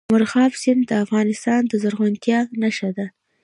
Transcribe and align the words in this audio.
مورغاب 0.11 0.51
سیند 0.61 0.81
د 0.87 0.91
افغانستان 1.05 1.61
د 1.67 1.73
زرغونتیا 1.83 2.39
نښه 2.61 2.89
ده. 2.97 3.05